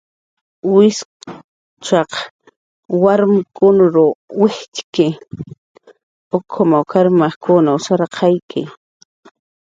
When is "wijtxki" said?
4.39-5.05